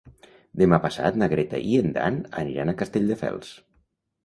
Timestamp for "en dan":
1.83-2.19